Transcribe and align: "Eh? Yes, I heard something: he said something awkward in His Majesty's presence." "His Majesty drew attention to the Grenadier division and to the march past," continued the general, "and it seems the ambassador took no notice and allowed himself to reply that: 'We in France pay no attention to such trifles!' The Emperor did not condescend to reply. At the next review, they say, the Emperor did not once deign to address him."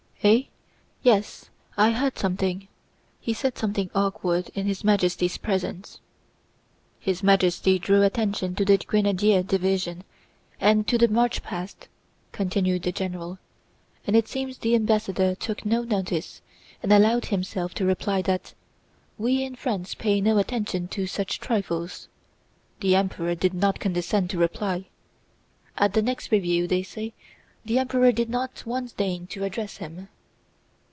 "Eh? 0.23 0.43
Yes, 1.01 1.49
I 1.75 1.89
heard 1.89 2.15
something: 2.19 2.67
he 3.19 3.33
said 3.33 3.57
something 3.57 3.89
awkward 3.95 4.51
in 4.53 4.67
His 4.67 4.83
Majesty's 4.83 5.39
presence." 5.39 5.99
"His 6.99 7.23
Majesty 7.23 7.79
drew 7.79 8.03
attention 8.03 8.53
to 8.53 8.63
the 8.63 8.77
Grenadier 8.77 9.41
division 9.41 10.03
and 10.59 10.87
to 10.87 10.99
the 10.99 11.07
march 11.07 11.41
past," 11.41 11.87
continued 12.33 12.83
the 12.83 12.91
general, 12.91 13.39
"and 14.05 14.15
it 14.15 14.27
seems 14.27 14.59
the 14.59 14.75
ambassador 14.75 15.33
took 15.33 15.65
no 15.65 15.81
notice 15.81 16.43
and 16.83 16.93
allowed 16.93 17.25
himself 17.25 17.73
to 17.73 17.85
reply 17.85 18.21
that: 18.21 18.53
'We 19.17 19.43
in 19.43 19.55
France 19.55 19.95
pay 19.95 20.21
no 20.21 20.37
attention 20.37 20.87
to 20.89 21.07
such 21.07 21.39
trifles!' 21.39 22.07
The 22.81 22.93
Emperor 22.95 23.33
did 23.33 23.55
not 23.55 23.79
condescend 23.79 24.29
to 24.29 24.37
reply. 24.37 24.85
At 25.79 25.93
the 25.93 26.03
next 26.03 26.29
review, 26.31 26.67
they 26.67 26.83
say, 26.83 27.13
the 27.63 27.77
Emperor 27.77 28.11
did 28.11 28.27
not 28.27 28.65
once 28.65 28.91
deign 28.93 29.27
to 29.27 29.43
address 29.43 29.77
him." 29.77 30.07